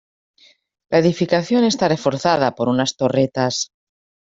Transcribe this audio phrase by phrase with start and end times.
[0.89, 3.69] La edificación está reforzada por unas torretas.